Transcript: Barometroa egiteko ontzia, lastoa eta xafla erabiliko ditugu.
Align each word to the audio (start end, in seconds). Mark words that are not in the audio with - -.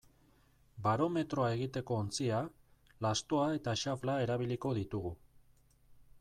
Barometroa 0.87 1.49
egiteko 1.57 1.97
ontzia, 2.05 2.39
lastoa 3.07 3.45
eta 3.59 3.77
xafla 3.83 4.19
erabiliko 4.27 4.75
ditugu. 4.81 5.15